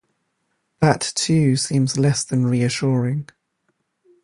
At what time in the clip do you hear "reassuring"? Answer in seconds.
2.47-3.29